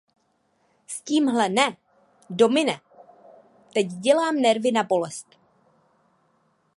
[0.87, 1.77] S tímhle ne,
[2.29, 2.79] Domine;
[3.73, 5.27] teď dělám nervy na bolest.